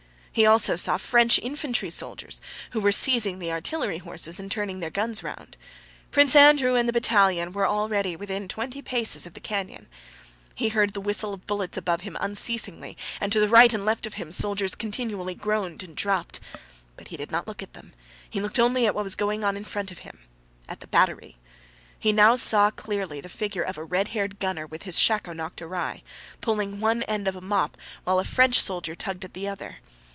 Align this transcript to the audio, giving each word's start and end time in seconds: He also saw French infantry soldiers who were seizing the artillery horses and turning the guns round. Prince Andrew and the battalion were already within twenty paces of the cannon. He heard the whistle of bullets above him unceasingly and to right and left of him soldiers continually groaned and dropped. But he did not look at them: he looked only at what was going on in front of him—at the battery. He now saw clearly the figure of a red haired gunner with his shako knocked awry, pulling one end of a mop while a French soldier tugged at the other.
He 0.33 0.45
also 0.45 0.77
saw 0.77 0.95
French 0.95 1.39
infantry 1.39 1.89
soldiers 1.89 2.39
who 2.69 2.79
were 2.79 2.93
seizing 2.93 3.39
the 3.39 3.51
artillery 3.51 3.97
horses 3.97 4.39
and 4.39 4.49
turning 4.49 4.79
the 4.79 4.89
guns 4.89 5.21
round. 5.21 5.57
Prince 6.09 6.37
Andrew 6.37 6.73
and 6.75 6.87
the 6.87 6.93
battalion 6.93 7.51
were 7.51 7.67
already 7.67 8.15
within 8.15 8.47
twenty 8.47 8.81
paces 8.81 9.25
of 9.25 9.33
the 9.33 9.41
cannon. 9.41 9.89
He 10.55 10.69
heard 10.69 10.93
the 10.93 11.01
whistle 11.01 11.33
of 11.33 11.45
bullets 11.47 11.77
above 11.77 11.99
him 12.01 12.15
unceasingly 12.21 12.95
and 13.19 13.33
to 13.33 13.45
right 13.45 13.73
and 13.73 13.83
left 13.83 14.05
of 14.05 14.13
him 14.13 14.31
soldiers 14.31 14.73
continually 14.73 15.35
groaned 15.35 15.83
and 15.83 15.97
dropped. 15.97 16.39
But 16.95 17.09
he 17.09 17.17
did 17.17 17.29
not 17.29 17.45
look 17.45 17.61
at 17.61 17.73
them: 17.73 17.91
he 18.29 18.39
looked 18.39 18.57
only 18.57 18.87
at 18.87 18.95
what 18.95 19.03
was 19.03 19.15
going 19.15 19.43
on 19.43 19.57
in 19.57 19.65
front 19.65 19.91
of 19.91 19.99
him—at 19.99 20.79
the 20.79 20.87
battery. 20.87 21.35
He 21.99 22.13
now 22.13 22.37
saw 22.37 22.71
clearly 22.71 23.19
the 23.19 23.27
figure 23.27 23.63
of 23.63 23.77
a 23.77 23.83
red 23.83 24.07
haired 24.07 24.39
gunner 24.39 24.65
with 24.65 24.83
his 24.83 24.97
shako 24.97 25.33
knocked 25.33 25.61
awry, 25.61 26.03
pulling 26.39 26.79
one 26.79 27.03
end 27.03 27.27
of 27.27 27.35
a 27.35 27.41
mop 27.41 27.75
while 28.05 28.17
a 28.17 28.23
French 28.23 28.61
soldier 28.61 28.95
tugged 28.95 29.25
at 29.25 29.33
the 29.33 29.49
other. 29.49 29.79